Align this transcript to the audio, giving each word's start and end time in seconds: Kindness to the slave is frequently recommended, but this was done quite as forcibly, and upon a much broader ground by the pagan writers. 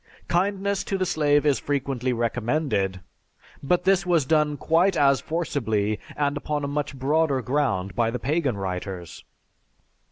Kindness 0.27 0.83
to 0.85 0.97
the 0.97 1.05
slave 1.05 1.45
is 1.45 1.59
frequently 1.59 2.11
recommended, 2.11 3.01
but 3.61 3.83
this 3.83 4.03
was 4.03 4.25
done 4.25 4.57
quite 4.57 4.97
as 4.97 5.21
forcibly, 5.21 5.99
and 6.17 6.35
upon 6.37 6.63
a 6.63 6.67
much 6.67 6.97
broader 6.97 7.39
ground 7.43 7.95
by 7.95 8.09
the 8.09 8.17
pagan 8.17 8.57
writers. 8.57 9.23